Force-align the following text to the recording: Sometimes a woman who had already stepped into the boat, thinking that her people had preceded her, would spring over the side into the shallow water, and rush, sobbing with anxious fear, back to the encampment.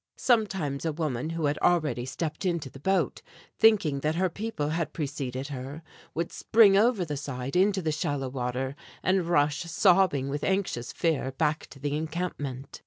Sometimes 0.17 0.83
a 0.83 0.91
woman 0.91 1.29
who 1.29 1.45
had 1.45 1.59
already 1.59 2.07
stepped 2.07 2.43
into 2.43 2.71
the 2.71 2.79
boat, 2.79 3.21
thinking 3.59 3.99
that 3.99 4.15
her 4.15 4.29
people 4.31 4.69
had 4.69 4.93
preceded 4.93 5.49
her, 5.49 5.83
would 6.15 6.31
spring 6.31 6.75
over 6.75 7.05
the 7.05 7.15
side 7.15 7.55
into 7.55 7.83
the 7.83 7.91
shallow 7.91 8.27
water, 8.27 8.75
and 9.03 9.29
rush, 9.29 9.61
sobbing 9.61 10.27
with 10.27 10.43
anxious 10.43 10.91
fear, 10.91 11.33
back 11.33 11.67
to 11.67 11.77
the 11.77 11.95
encampment. 11.95 12.79